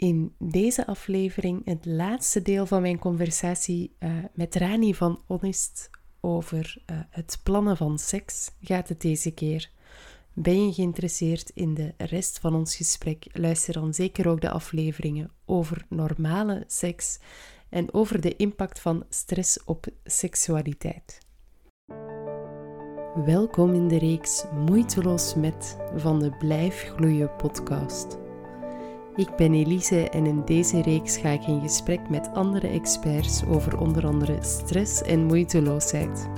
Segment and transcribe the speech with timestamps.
[0.00, 6.82] in deze aflevering het laatste deel van mijn conversatie uh, met Rani van Honest over
[6.86, 9.70] uh, het plannen van seks gaat het deze keer.
[10.32, 13.26] Ben je geïnteresseerd in de rest van ons gesprek?
[13.32, 17.18] Luister dan zeker ook de afleveringen over normale seks
[17.68, 21.18] en over de impact van stress op seksualiteit.
[23.24, 28.29] Welkom in de reeks Moeiteloos met van de Blijf Gloeien podcast.
[29.16, 33.80] Ik ben Elise en in deze reeks ga ik in gesprek met andere experts over
[33.80, 36.28] onder andere stress en moeiteloosheid.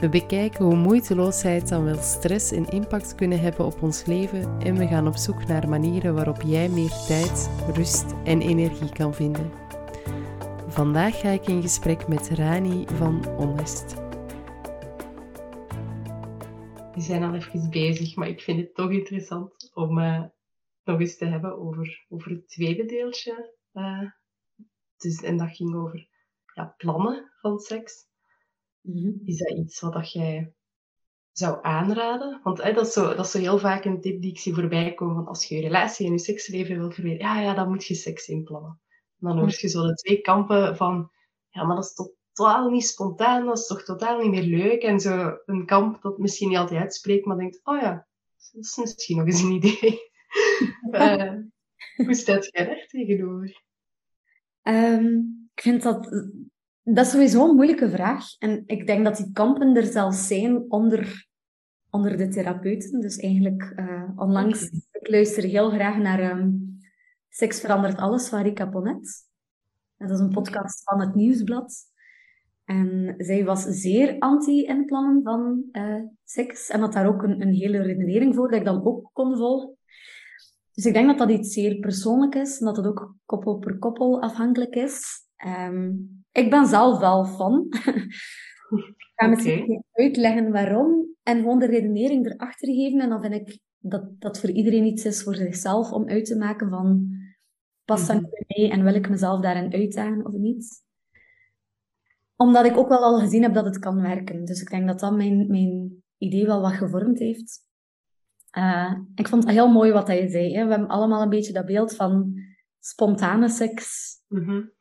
[0.00, 4.76] We bekijken hoe moeiteloosheid dan wel stress en impact kunnen hebben op ons leven en
[4.76, 9.50] we gaan op zoek naar manieren waarop jij meer tijd, rust en energie kan vinden.
[10.68, 13.94] Vandaag ga ik in gesprek met Rani van Onest.
[16.94, 20.22] We zijn al even bezig, maar ik vind het toch interessant om uh,
[20.86, 23.54] nog eens te hebben over, over het tweede deeltje.
[23.72, 24.10] Uh,
[24.96, 26.08] dus, en dat ging over
[26.54, 28.06] ja, plannen van seks.
[28.80, 29.12] Mhm.
[29.24, 30.52] Is dat iets wat dat jij
[31.32, 32.40] zou aanraden?
[32.42, 34.94] Want dat, is zo, dat is zo heel vaak een tip die ik zie voorbij
[34.94, 35.14] komen.
[35.14, 37.94] Van als je je relatie en je seksleven wilt verbeteren, ja, ja, dan moet je
[37.94, 38.80] seks inplannen.
[39.20, 41.10] En dan hoor je zo de twee kampen van,
[41.50, 41.94] ja, maar dat is
[42.32, 44.82] totaal niet spontaan, dat is toch totaal niet meer leuk.
[44.82, 48.06] En zo een kamp dat misschien niet altijd uitspreekt, maar denkt, oh ja,
[48.52, 50.14] dat is misschien nog eens een idee.
[50.90, 51.32] Uh,
[51.96, 53.62] hoe staat jij daar tegenover?
[54.62, 56.08] Um, ik vind dat
[56.82, 58.38] dat is sowieso een moeilijke vraag.
[58.38, 61.26] En ik denk dat die kampen er zelfs zijn onder,
[61.90, 63.00] onder de therapeuten.
[63.00, 64.62] Dus eigenlijk uh, onlangs,
[64.92, 66.66] ik luister heel graag naar um,
[67.28, 69.28] Seks verandert alles van Rika Ponet.
[69.96, 71.74] Dat is een podcast van het Nieuwsblad.
[72.64, 76.68] En zij was zeer anti-inplannen van uh, seks.
[76.68, 79.75] En had daar ook een, een hele redenering voor, dat ik dan ook kon volgen.
[80.76, 82.58] Dus ik denk dat dat iets zeer persoonlijk is.
[82.58, 85.04] En dat het ook koppel per koppel afhankelijk is.
[85.46, 87.66] Um, ik ben zelf wel van.
[88.96, 93.00] ik ga misschien uitleggen waarom en gewoon de redenering erachter geven.
[93.00, 96.36] En dan vind ik dat dat voor iedereen iets is voor zichzelf om uit te
[96.36, 97.08] maken van
[97.84, 100.84] past dat bij mij en wil ik mezelf daarin uitdagen of niet.
[102.36, 104.44] Omdat ik ook wel al gezien heb dat het kan werken.
[104.44, 107.65] Dus ik denk dat dat mijn, mijn idee wel wat gevormd heeft.
[108.58, 110.54] Uh, ik vond het heel mooi wat hij zei.
[110.54, 110.64] Hè.
[110.64, 112.32] We hebben allemaal een beetje dat beeld van
[112.78, 114.14] spontane seks.
[114.28, 114.74] Mm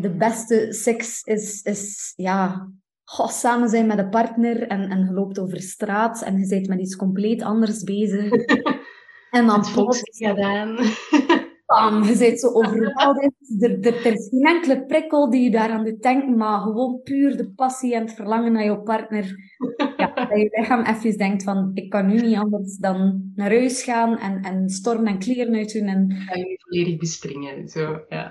[0.00, 2.68] de beste seks is, is ja,
[3.04, 6.68] goh, samen zijn met een partner en, en je loopt over straat en je bent
[6.68, 8.30] met iets compleet anders bezig.
[9.30, 10.76] en dan volgt gedaan.
[11.66, 13.62] Bam, je bent zo overweldigd.
[13.62, 17.36] Er, er, er, is geen enkele prikkel die je daaraan doet denken, maar gewoon puur
[17.36, 19.36] de passie en het verlangen naar je partner.
[20.20, 23.82] Ja, dat je lichaam even denkt van, ik kan nu niet anders dan naar huis
[23.82, 25.86] gaan en, en storm en kleren uitdoen.
[25.86, 26.12] En...
[26.12, 28.30] Ga je volledig bespringen, zo, ja.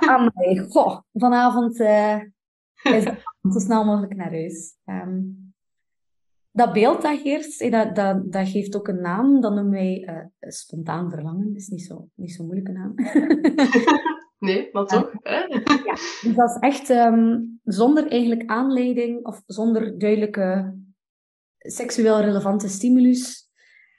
[0.00, 2.16] Amai, goh, vanavond uh,
[2.82, 3.22] is het
[3.52, 4.76] zo snel mogelijk naar huis.
[4.86, 5.52] Um,
[6.52, 9.40] dat beeld dat heerst, dat, dat, dat geeft ook een naam.
[9.40, 11.46] Dat noemen wij uh, spontaan verlangen.
[11.46, 12.94] Dat is niet zo, niet zo moeilijke naam.
[14.48, 15.12] nee, maar toch?
[15.22, 15.46] ja,
[16.22, 20.74] dus dat is echt um, zonder eigenlijk aanleiding of zonder duidelijke
[21.62, 23.50] seksueel relevante stimulus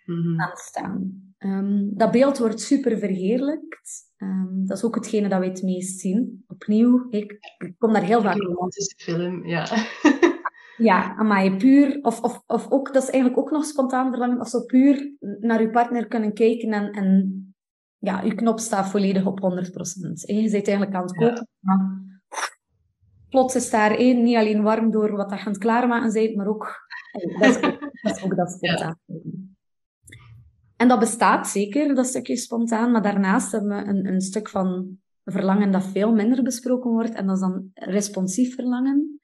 [0.05, 1.21] mm aanstaan.
[1.39, 4.11] Um, dat beeld wordt super verheerlijkt.
[4.17, 6.43] Um, dat is ook hetgene dat we het meest zien.
[6.47, 8.35] Opnieuw, ik, ik kom daar heel vaak...
[8.35, 9.67] Een romantische film, ja.
[10.77, 14.47] Ja, maar puur, of, of, of ook, dat is eigenlijk ook nog spontaan verlangen, of
[14.47, 17.53] zo puur naar je partner kunnen kijken en, en
[17.97, 19.43] ja, je knop staat volledig op 100%.
[20.25, 22.01] En je zit eigenlijk aan het koken, maar
[23.33, 26.47] plots is daar één, niet alleen warm door wat je aan het klaarmaken bent, maar
[26.47, 26.87] ook,
[27.39, 27.59] dat is,
[28.01, 28.99] dat is ook dat spontaan.
[30.75, 34.97] En dat bestaat zeker, dat stukje spontaan, maar daarnaast hebben we een, een stuk van
[35.23, 39.21] verlangen dat veel minder besproken wordt, en dat is dan responsief verlangen.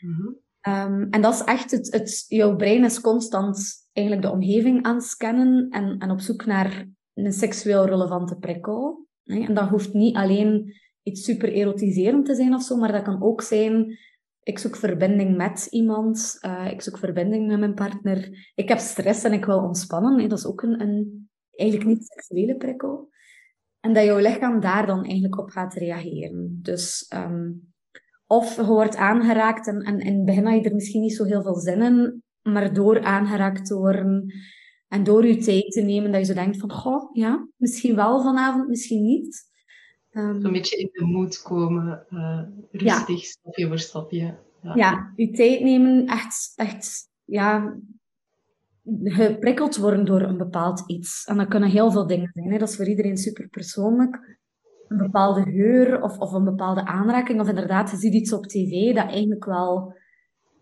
[0.00, 4.82] Mm Um, en dat is echt het, het, jouw brein is constant eigenlijk de omgeving
[4.82, 9.06] aan het scannen en, en op zoek naar een seksueel relevante prikkel.
[9.24, 13.22] En dat hoeft niet alleen iets super erotiserend te zijn of zo, maar dat kan
[13.22, 13.98] ook zijn,
[14.42, 19.24] ik zoek verbinding met iemand, uh, ik zoek verbinding met mijn partner, ik heb stress
[19.24, 20.28] en ik wil ontspannen.
[20.28, 23.10] Dat is ook een, een eigenlijk niet seksuele prikkel.
[23.80, 26.58] En dat jouw lichaam daar dan eigenlijk op gaat reageren.
[26.62, 27.72] Dus um,
[28.26, 31.24] of je wordt aangeraakt en, en in het begin had je er misschien niet zo
[31.24, 34.32] heel veel zin in, maar door aangeraakt te worden
[34.88, 38.22] en door je tijd te nemen, dat je zo denkt van, goh, ja, misschien wel
[38.22, 39.50] vanavond, misschien niet.
[40.12, 43.26] Um, een beetje in de moed komen, uh, rustig, ja.
[43.26, 44.38] stapje voor stapje.
[44.62, 44.74] Ja.
[44.74, 47.76] ja, je tijd nemen, echt, echt, ja,
[49.04, 51.24] geprikkeld worden door een bepaald iets.
[51.24, 52.52] En dat kunnen heel veel dingen zijn.
[52.52, 52.58] Hè.
[52.58, 54.38] Dat is voor iedereen super persoonlijk.
[54.88, 57.40] een bepaalde geur of, of een bepaalde aanraking.
[57.40, 59.94] Of inderdaad, je ziet iets op tv dat eigenlijk wel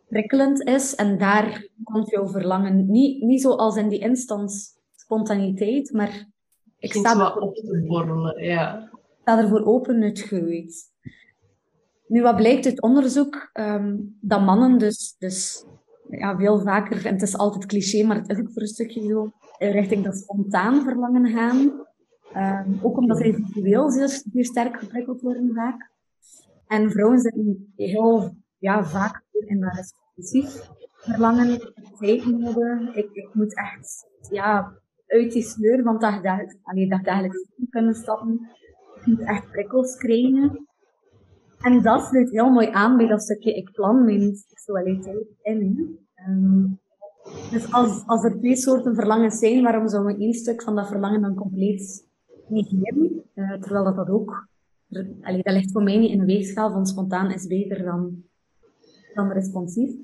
[0.09, 0.95] prikkelend is.
[0.95, 6.29] En daar komt jouw verlangen niet, niet zoals in die instant spontaniteit, maar
[6.79, 8.91] ik sta er op te borrelen, ja.
[9.31, 10.91] Sta ervoor open uitgegroeid.
[12.07, 13.51] Nu, wat blijkt uit onderzoek?
[13.53, 15.65] Um, dat mannen dus, dus
[16.09, 19.09] ja, veel vaker, en het is altijd cliché, maar het is ook voor een stukje
[19.09, 21.59] zo, richting dat spontaan verlangen gaan.
[22.37, 25.91] Um, ook omdat zij visueel zeer, sterk geprikkeld worden vaak.
[26.67, 32.95] En vrouwen zitten heel ja, vaak in dat responsief verlangen, tijd nodig.
[32.95, 34.73] Ik, ik moet echt ja,
[35.07, 38.51] uit die sleur van dag, dag, allee, dagelijks kunnen stappen.
[39.05, 40.67] Moet echt prikkels krijgen.
[41.61, 45.99] En dat sluit heel mooi aan bij dat stukje ik plan mijn seksualiteit in.
[46.29, 46.81] Um,
[47.51, 50.89] dus als, als er twee soorten verlangens zijn, waarom zouden we één stuk van dat
[50.89, 52.09] verlangen dan compleet
[52.49, 53.25] negeren?
[53.35, 54.49] Uh, terwijl dat, dat ook,
[54.89, 55.07] dat
[55.45, 58.23] ligt voor mij niet in een weegschaal van spontaan is beter dan,
[59.15, 59.95] dan responsief.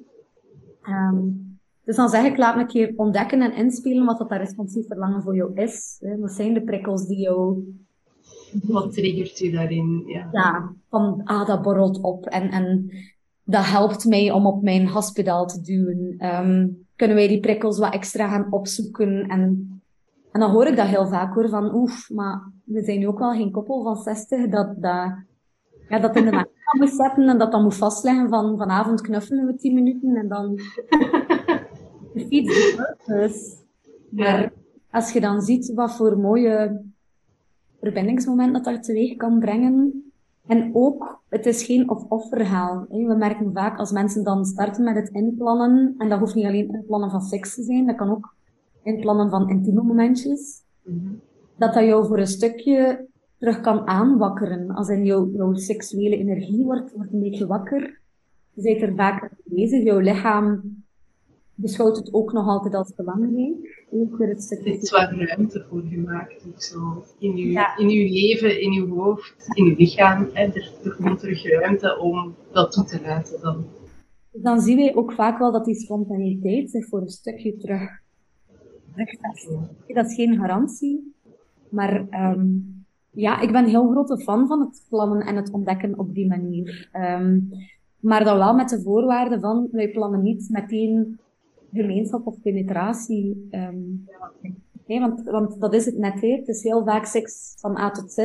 [0.88, 4.38] Um, dus dan zeg ik, laat me een keer ontdekken en inspelen wat dat, dat
[4.38, 6.02] responsief verlangen voor jou is.
[6.18, 7.64] Wat zijn de prikkels die jou
[8.62, 10.02] wat triggert u daarin?
[10.06, 12.90] Ja, ja van ah, dat borrelt op en, en
[13.44, 16.16] dat helpt mij om op mijn hospitaal te duwen.
[16.20, 19.28] Um, kunnen wij die prikkels wat extra gaan opzoeken?
[19.28, 19.80] En,
[20.32, 23.18] en dan hoor ik dat heel vaak hoor, van oef, maar we zijn nu ook
[23.18, 25.14] wel geen koppel van 60 dat, dat,
[25.88, 26.48] ja, dat in de nacht
[26.78, 30.58] moet zetten en dat dan moet vastleggen van vanavond knuffelen we 10 minuten en dan
[32.28, 32.76] fiets
[33.06, 33.64] dus.
[34.10, 34.52] Maar
[34.90, 36.82] als je dan ziet wat voor mooie
[37.86, 40.04] verbindingsmoment dat dat teweeg kan brengen.
[40.46, 42.86] En ook, het is geen of-of verhaal.
[42.88, 46.72] We merken vaak als mensen dan starten met het inplannen, en dat hoeft niet alleen
[46.72, 48.34] inplannen van seks te zijn, dat kan ook
[48.82, 51.12] inplannen van intieme momentjes, mhm.
[51.56, 53.06] dat dat jou voor een stukje
[53.38, 54.70] terug kan aanwakkeren.
[54.70, 58.00] Als in jouw, jouw seksuele energie wordt, wordt een beetje wakker.
[58.52, 60.62] Je bent er vaak bezig, jouw lichaam
[61.54, 63.75] beschouwt het ook nog altijd als belangrijk.
[63.90, 64.70] Ook weer het stukje...
[64.70, 67.04] Er is waar ruimte voor gemaakt, ook zo.
[67.18, 70.28] In uw, in uw leven, in uw hoofd, in uw lichaam.
[70.32, 70.44] Hè.
[70.44, 73.64] Er, er komt terug ruimte om dat toe te laten dan.
[74.32, 78.04] Dan zien wij ook vaak wel dat die spontaniteit zich voor een stukje terug
[79.86, 81.14] Dat is geen garantie.
[81.68, 85.98] Maar um, ja, ik ben een heel grote fan van het plannen en het ontdekken
[85.98, 86.88] op die manier.
[86.92, 87.48] Um,
[88.00, 91.18] maar dan wel met de voorwaarde van, wij plannen niet meteen
[91.76, 93.48] gemeenschap of penetratie.
[93.50, 94.06] Um,
[94.86, 96.20] nee, want, want dat is het net.
[96.20, 96.28] Hè.
[96.28, 98.18] Het is heel vaak seks van A tot Z.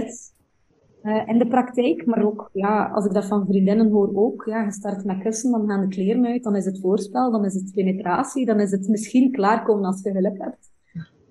[1.04, 4.64] Uh, in de praktijk, maar ook, ja, als ik dat van vriendinnen hoor ook, ja,
[4.64, 7.54] je start met kussen, dan gaan de kleren uit, dan is het voorspel, dan is
[7.54, 10.72] het penetratie, dan is het misschien klaarkomen als je geluk hebt.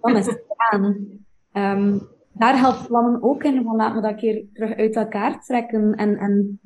[0.01, 1.07] Dan is het aan.
[1.53, 2.01] Um,
[2.33, 6.17] daar helpt plannen ook in, van laat me dat keer terug uit elkaar trekken en,
[6.17, 6.61] en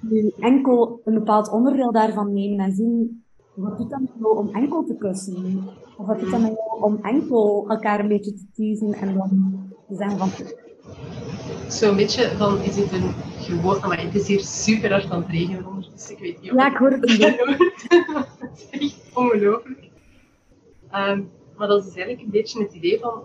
[0.00, 3.24] nu enkel een bepaald onderdeel daarvan nemen en zien
[3.54, 5.68] wat doet dat met jou om enkel te kussen?
[5.96, 9.70] Of wat doet dat met jou om enkel elkaar een beetje te teasen en dan
[9.88, 10.30] te zeggen van...
[11.68, 13.80] Zo'n beetje van, is het een gewoon...
[13.80, 16.14] Maar het is hier super hard aan het regenen ondertussen.
[16.14, 17.22] Ik weet niet of Ja, ik hoor het niet.
[17.22, 19.90] het is echt ongelooflijk.
[20.94, 23.22] Um, maar dat is eigenlijk een beetje het idee van...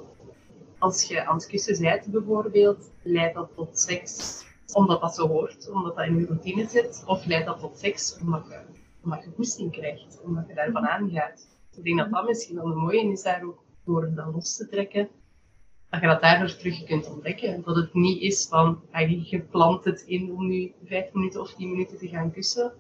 [0.80, 5.70] Als je aan het kussen bent bijvoorbeeld, leidt dat tot seks omdat dat zo hoort,
[5.74, 8.60] omdat dat in je routine zit, of leidt dat tot seks omdat je
[9.08, 11.48] omdat je goesting krijgt, omdat je daarvan aangaat.
[11.76, 14.68] Ik denk dat dat misschien wel een mooie is daar ook, door dat los te
[14.68, 15.10] trekken,
[15.90, 17.64] dat je dat daardoor terug kunt ontdekken.
[17.64, 18.82] Dat het niet is van,
[19.24, 22.74] je plant het in om nu vijf minuten of tien minuten te gaan kussen.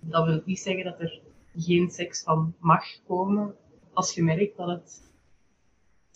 [0.00, 1.20] Dat wil niet zeggen dat er
[1.56, 3.54] geen seks van mag komen,
[3.92, 5.10] als je merkt dat het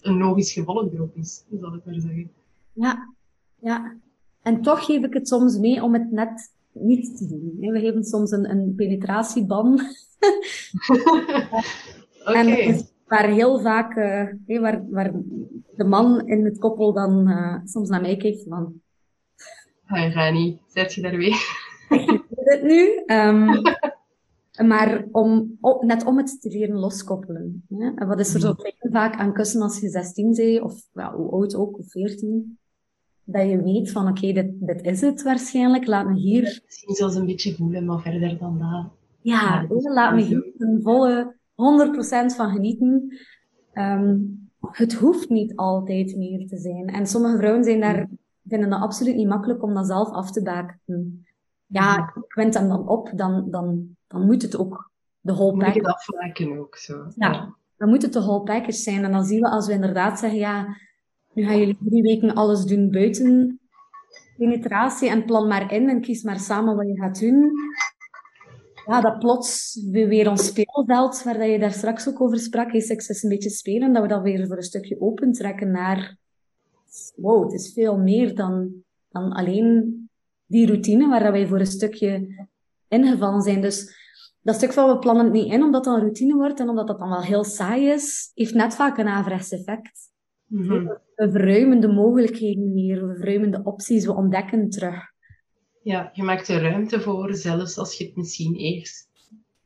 [0.01, 2.33] een logisch gevolg erop is, zal ik maar zeggen.
[2.73, 3.15] Ja,
[3.61, 3.97] ja.
[4.43, 7.73] En toch geef ik het soms mee om het net niet te doen.
[7.73, 9.81] We geven soms een, een penetratieban.
[12.25, 12.87] okay.
[13.07, 15.13] waar heel vaak, uh, waar, waar
[15.77, 18.81] de man in het koppel dan uh, soms naar mij kijkt van...
[19.85, 21.37] Hey Rani, zet je daar weer?
[22.53, 23.03] het nu?
[23.07, 23.63] Um,
[24.69, 27.65] maar om, op, net om het te leren loskoppelen.
[27.69, 27.91] Hè?
[27.95, 28.93] En wat is er zo mhm.
[28.93, 32.59] vaak aan kussen als je 16 bent, of ja, hoe oud ook, of 14?
[33.25, 36.61] Dat je weet van oké, okay, dit, dit is het waarschijnlijk, laat me hier...
[36.65, 38.91] Misschien zelfs een beetje voelen, maar verder dan dat...
[39.21, 43.19] Ja, laat me hier een volle 100% van genieten.
[43.75, 46.87] Um, het hoeft niet altijd meer te zijn.
[46.87, 48.09] En sommige vrouwen zijn daar,
[48.49, 51.25] vinden dat absoluut niet makkelijk om dat zelf af te baken.
[51.67, 55.81] Ja, ik wend hem dan op, dan, dan, dan moet het ook de whole package...
[55.81, 57.07] Moet het ook, zo.
[57.17, 59.05] Ja, ja, dan moet het de whole package zijn.
[59.05, 60.77] En dan zien we als we inderdaad zeggen, ja
[61.35, 63.61] nu gaan jullie drie weken alles doen buiten
[64.37, 67.53] penetratie en plan maar in en kies maar samen wat je gaat doen.
[68.87, 73.23] Ja, dat plots weer ons speelveld, waar je daar straks ook over sprak, is seks
[73.23, 76.17] een beetje spelen, dat we dat weer voor een stukje opentrekken naar,
[77.17, 78.73] wow, het is veel meer dan,
[79.09, 79.97] dan alleen
[80.47, 82.29] die routine waar wij voor een stukje
[82.89, 83.61] ingevallen zijn.
[83.61, 84.01] Dus
[84.41, 86.87] dat stuk van we plannen het niet in, omdat dat een routine wordt en omdat
[86.87, 90.12] dat dan wel heel saai is, heeft net vaak een averechts effect.
[90.53, 90.87] Mhm.
[91.15, 95.11] We verruimen de mogelijkheden meer, we verruimen de opties, we ontdekken terug.
[95.83, 99.09] Ja, je maakt er ruimte voor, zelfs als je het misschien eerst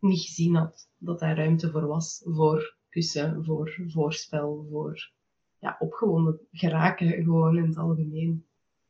[0.01, 2.23] niet gezien had, dat daar ruimte voor was.
[2.25, 5.11] Voor kussen, voor voorspel, voor
[5.59, 8.45] ja, opgewonden geraken gewoon in het algemeen.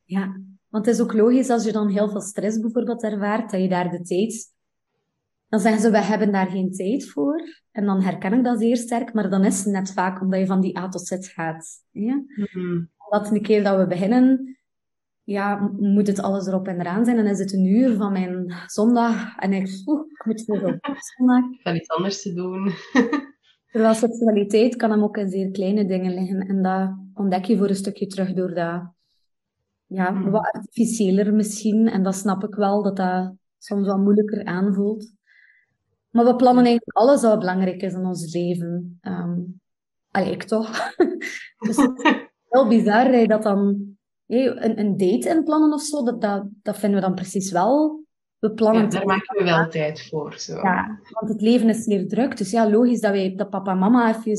[0.05, 3.61] Ja, want het is ook logisch als je dan heel veel stress bijvoorbeeld ervaart, dat
[3.61, 4.55] je daar de tijd...
[5.49, 7.41] Dan zeggen ze, we hebben daar geen tijd voor.
[7.71, 10.47] En dan herken ik dat zeer sterk, maar dan is het net vaak omdat je
[10.47, 11.67] van die A tot Z gaat.
[11.91, 12.25] Ja?
[12.27, 12.85] Mhm.
[13.11, 14.59] Dat een keer dat we beginnen,
[15.23, 17.17] ja, moet het alles erop en eraan zijn.
[17.17, 20.97] Dan is het een uur van mijn zondag en ik, oeh, ik moet zoveel op
[21.17, 21.45] zondag.
[21.53, 22.71] Ik ga iets anders te doen.
[23.73, 26.41] Terwijl seksualiteit kan hem ook in zeer kleine dingen liggen.
[26.41, 28.83] En dat ontdek je voor een stukje terug door dat,
[29.87, 30.31] ja, Mhm.
[30.31, 31.89] wat artificiëler misschien.
[31.89, 35.15] En dat snap ik wel, dat dat soms wat moeilijker aanvoelt.
[36.17, 39.01] Maar we plannen eigenlijk alles wat belangrijk is in ons leven.
[40.11, 40.97] Allee, ik toch.
[41.67, 42.15] dus het is
[42.49, 43.87] heel bizar dat je dat dan...
[44.27, 48.05] een, een date inplannen of zo, dat, dat, dat vinden we dan precies wel.
[48.39, 50.39] We plannen Ja, daar maken we wel tijd voor.
[50.39, 50.55] Zo.
[50.55, 52.37] ja, want het leven is zeer druk.
[52.37, 54.33] Dus ja, logisch dat, wij, dat papa en mama even...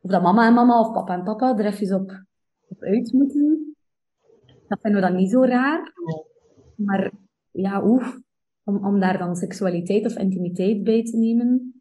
[0.00, 2.24] Of dat mama en mama of papa en papa er even op,
[2.68, 3.76] op uit moeten.
[4.68, 5.92] Dat vinden we dan niet zo raar.
[6.74, 7.10] Maar
[7.50, 8.18] ja, oef,
[8.70, 11.74] om, om daar dan seksualiteit of intimiteit bij te nemen.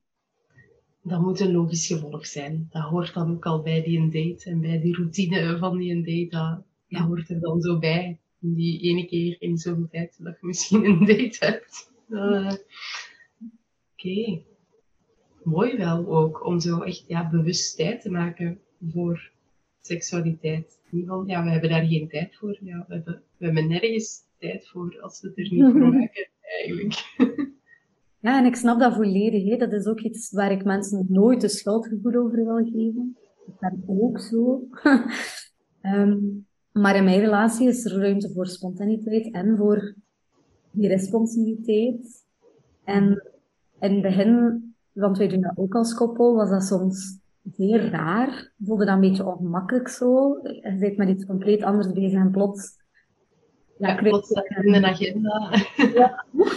[1.03, 2.67] Dat moet een logisch gevolg zijn.
[2.71, 6.27] Dat hoort dan ook al bij die date en bij die routine van die date.
[6.37, 8.17] Dat, dat hoort er dan zo bij.
[8.39, 11.91] Die ene keer in zoveel tijd dat je misschien een date hebt.
[12.09, 12.53] Eh,
[13.93, 14.41] Oké.
[15.43, 18.59] Mooi wel ook om zo echt ja, bewust tijd te maken
[18.91, 19.31] voor
[19.81, 20.79] seksualiteit.
[21.05, 22.57] Van, ja, we hebben daar geen tijd voor.
[22.61, 26.27] Ja, we, hebben, we hebben nergens tijd voor als we het er niet voor maken,
[28.21, 29.59] Ja, en ik snap dat volledig.
[29.59, 33.17] Dat is ook iets waar ik mensen nooit de schuldgevoel over wil geven.
[33.47, 34.67] Ik ben ook zo.
[35.81, 36.17] Ehm,
[36.71, 39.95] maar in mijn relatie is er ruimte voor spontaniteit en voor
[40.71, 42.25] die responsiviteit.
[42.83, 43.03] En
[43.79, 48.51] in het begin, want wij doen dat ook als koppel, was dat soms zeer raar.
[48.63, 50.39] Voelde dat een beetje ongemakkelijk zo.
[50.43, 52.77] Je bent met iets compleet anders bezig en plots...
[53.79, 55.49] Ja, het in een agenda.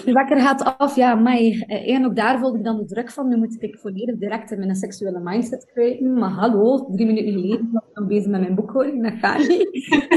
[0.04, 1.38] de wekker gaat af, ja, maar
[1.68, 3.28] en ook daar voelde ik dan de druk van.
[3.28, 6.12] Nu moet ik volledig direct in mijn seksuele mindset kwijten.
[6.12, 9.68] Maar hallo, drie minuten geleden was ik nog bezig met mijn boekhouding, dat gaat niet.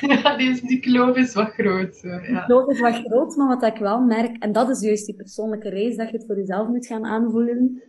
[0.00, 2.00] Ja, die, die kloof is wat groot.
[2.00, 2.44] De ja.
[2.44, 5.68] kloof is wat groot, maar wat ik wel merk, en dat is juist die persoonlijke
[5.68, 7.82] reis, dat je het voor jezelf moet gaan aanvoelen.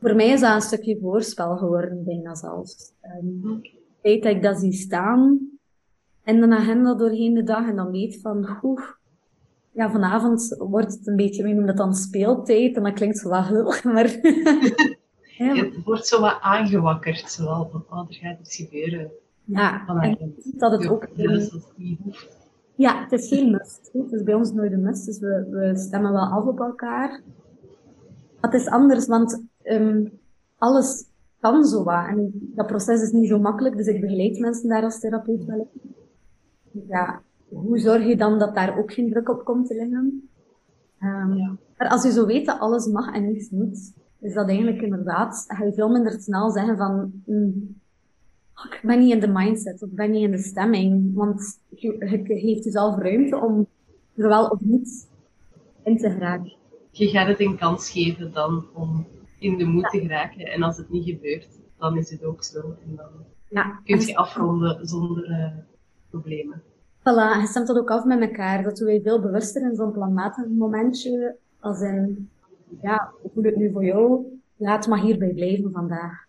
[0.00, 2.92] Voor mij is dat een stukje voorspel geworden, bijna zelfs.
[3.00, 3.70] Ehm, het
[4.02, 5.55] feit dat ik dat zie staan
[6.26, 8.82] in de agenda doorheen de dag en dan weet van, oeh,
[9.72, 13.28] ja, vanavond wordt het een beetje, we noemen dat dan speeltijd, en dat klinkt zo
[13.28, 14.06] wat maar...
[15.38, 19.10] ja, Het wordt zo wat aangewakkerd, zowel van, oh, er gaat iets gebeuren
[19.46, 21.08] ja, en dat het ook...
[21.16, 22.28] Zelfs als het niet hoeft.
[22.74, 23.90] Ja, het is geen must.
[23.92, 27.08] Het is bij ons nooit een must, dus we, we stemmen wel af op elkaar.
[28.40, 30.04] Maar het is anders, want ehm,
[30.58, 31.04] alles
[31.40, 32.06] kan zo wat.
[32.06, 35.70] En dat proces is niet zo makkelijk, dus ik begeleid mensen daar als therapeut wel
[35.72, 35.94] in.
[36.88, 40.28] Ja, hoe zorg je dan dat daar ook geen druk op komt te liggen?
[40.98, 41.56] Ehm, Ja.
[41.78, 45.44] Maar als je zo weet dat alles mag en niets moet, is dat eigenlijk inderdaad,
[45.48, 47.80] ga je veel minder snel zeggen van, mm,
[48.54, 51.14] "Oh, ik ben niet in de mindset, of ik ben niet in de stemming.
[51.14, 53.66] Want je, je geeft jezelf ruimte om
[54.14, 55.08] er wel of niet
[55.84, 56.52] in te geraken.
[56.90, 59.06] Je gaat het een kans geven dan om
[59.38, 60.40] in de moed te geraken.
[60.46, 62.58] En als het niet gebeurt, dan is het ook zo.
[62.60, 63.08] En dan
[63.48, 65.52] Ja, kun je afronden zonder eh,
[66.20, 66.62] problemen.
[66.98, 68.62] voilà, je stemt dat ook af met elkaar.
[68.62, 71.36] Dat doe je veel bewuster in zo'n planmatig momentje.
[71.60, 72.28] Als in,
[72.82, 74.24] ja, hoe voelt het nu voor jou?
[74.56, 76.24] Laat maar hierbij blijven vandaag.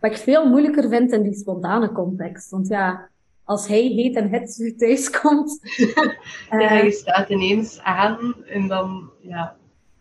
[0.00, 2.50] Wat ik veel moeilijker vind in die spontane context.
[2.50, 3.08] Want ja,
[3.44, 5.58] als hij heet en het thuis komt,
[6.50, 9.56] Ja, eh, je staat ineens aan en dan, ja,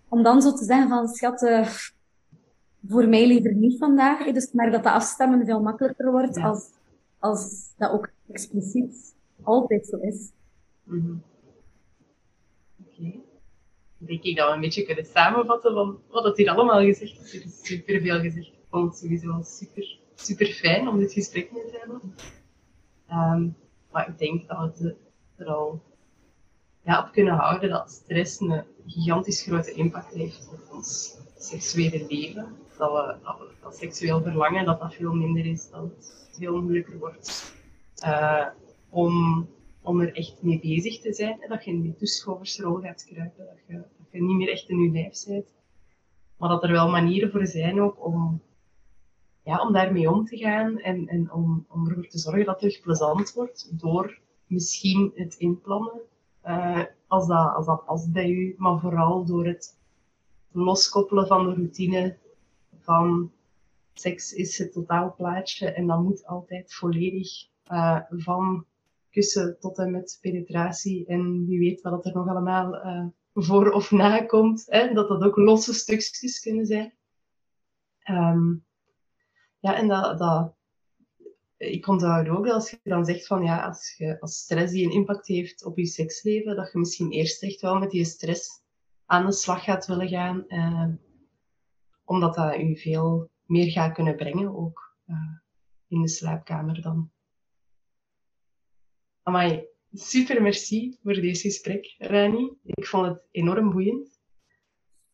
[0.10, 1.68] om dan zo te zeggen van, schat, eh,
[2.88, 4.32] voor mij liever niet vandaag.
[4.32, 6.48] Dus ik merk dat de afstemmen veel makkelijker wordt Ja.
[6.48, 6.70] als,
[7.20, 9.16] als dat ook expliciet
[9.48, 10.32] altijd zo is.
[10.84, 11.16] mhm.
[12.82, 13.12] oké.
[13.98, 17.22] Dan denk ik dat we een beetje kunnen samenvatten van wat het hier allemaal gezegd
[17.22, 17.34] is.
[17.34, 18.48] Er is super veel gezegd.
[18.48, 22.16] Ik vond het sowieso super, super fijn om dit gesprek mee te hebben.
[23.08, 23.48] Ehm,
[23.92, 24.96] maar ik denk dat we
[25.36, 25.82] er al
[26.84, 32.56] ja, op kunnen houden dat stress een gigantisch grote impact heeft op ons seksuele leven.
[32.78, 33.16] Dat we
[33.62, 37.56] dat, seksueel verlangen, dat dat veel minder is, dat het veel moeilijker wordt
[38.04, 38.48] uh,
[38.90, 39.48] om,
[39.82, 41.46] om er echt mee bezig te zijn.
[41.48, 44.80] Dat je in die tussenschooversrol gaat kruipen, dat je, dat je niet meer echt in
[44.80, 45.56] je lijf bent.
[46.38, 48.42] Maar dat er wel manieren voor zijn ook om,
[49.44, 52.80] ja, om daarmee om te gaan en, en om, om ervoor te zorgen dat het
[52.84, 56.02] plezant wordt door misschien het inplannen
[56.46, 59.78] uh, als, dat, als dat past bij u, maar vooral door het
[60.52, 62.18] loskoppelen van de routine
[62.80, 63.32] van
[63.94, 68.66] seks is het totaalplaatje en dat moet altijd volledig uh, van
[69.18, 73.92] kussen tot en met penetratie en wie weet wat er nog allemaal uh, voor of
[73.92, 74.94] na komt, hè?
[74.94, 76.94] dat dat ook losse stukjes kunnen zijn.
[78.10, 78.66] Um,
[79.60, 80.56] ja, en dat, dat,
[81.58, 84.86] ik onthoud ook dat als je dan zegt van ja, als, je, als stress die
[84.86, 88.62] een impact heeft op je seksleven, dat je misschien eerst echt wel met die stress
[89.06, 90.88] aan de slag gaat willen gaan, eh,
[92.04, 95.38] omdat dat je veel meer gaat kunnen brengen, ook uh,
[95.88, 97.12] in de slaapkamer dan.
[99.28, 102.58] Amai, super merci voor deze gesprek, Rani.
[102.64, 104.20] Ik vond het enorm boeiend.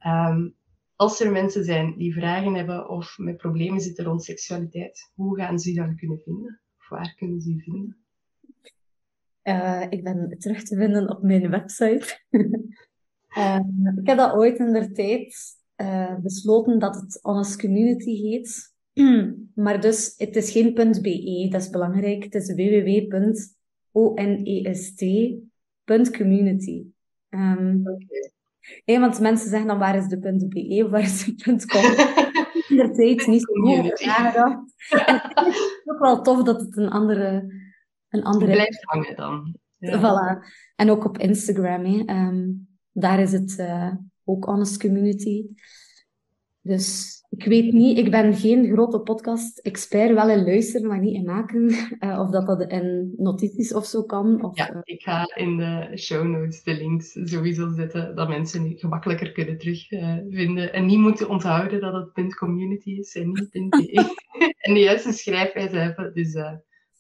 [0.06, 0.56] Um,
[0.96, 5.60] als er mensen zijn die vragen hebben of met problemen zitten rond seksualiteit, hoe gaan
[5.60, 6.62] ze dan kunnen vinden?
[6.78, 7.98] Of waar kunnen ze die vinden?
[9.44, 12.20] Uh, ik ben terug te vinden op mijn website.
[12.30, 13.60] uh,
[14.02, 15.36] ik heb dat ooit in der tijd
[15.78, 18.74] uh, besloten dat het Honest Community heet.
[19.64, 22.24] maar dus, het is geen .be, dat is belangrijk.
[22.24, 22.54] Het is
[23.94, 26.86] www.onest.community.
[27.30, 28.32] Um, okay.
[28.86, 31.84] Hey, want mensen zeggen dan waar is de .be of waar is de .com?
[32.78, 34.74] Inderdaad, niet zo goed nagedacht.
[34.88, 37.62] Het is ook wel tof dat het een andere...
[38.10, 38.52] Een andere...
[38.52, 39.58] Blijft hangen dan.
[39.78, 40.00] Ja.
[40.00, 40.40] Voilà.
[40.76, 41.86] En ook op Instagram.
[41.86, 42.28] Hè.
[42.28, 45.46] Um, daar is het uh, ook Honest Community.
[46.66, 51.26] Dus ik weet niet, ik ben geen grote podcast-expert, wel in luisteren, maar niet in
[51.26, 51.70] maken.
[52.00, 54.44] Uh, of dat dat in notities of zo kan.
[54.44, 54.80] Of, ja, uh...
[54.84, 59.58] ik ga in de show notes de links sowieso zetten, dat mensen nu gemakkelijker kunnen
[59.58, 60.64] terugvinden.
[60.64, 64.16] Uh, en niet moeten onthouden dat het .community is en niet .be.
[64.58, 66.34] en de juiste schrijfwijze hebben, dus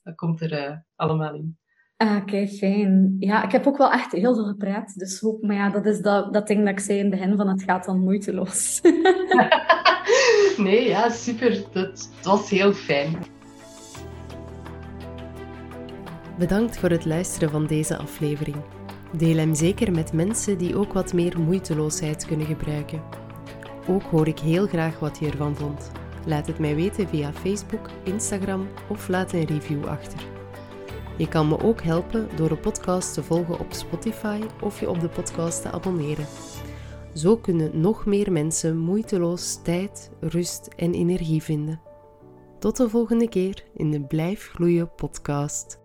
[0.03, 1.57] dat komt er allemaal in.
[1.97, 3.15] Ah, oké, fijn.
[3.19, 6.01] Ja, ik heb ook wel echt heel veel gepraat, dus hoop, maar ja, dat is
[6.01, 8.81] dat, dat ding dat ik zei in het begin van het gaat dan moeiteloos.
[10.57, 11.63] nee, ja, super.
[11.71, 13.17] Dat, was heel fijn.
[16.37, 18.57] Bedankt voor het luisteren van deze aflevering.
[19.17, 23.01] Deel hem zeker met mensen die ook wat meer moeiteloosheid kunnen gebruiken.
[23.87, 25.91] Ook hoor ik heel graag wat je ervan vond.
[26.25, 30.19] Laat het mij weten via Facebook, Instagram of laat een review achter.
[31.17, 34.99] Je kan me ook helpen door de podcast te volgen op Spotify of je op
[34.99, 36.27] de podcast te abonneren.
[37.13, 41.81] Zo kunnen nog meer mensen moeiteloos tijd, rust en energie vinden.
[42.59, 45.82] Tot de volgende keer in de Blijf Gloeien podcast.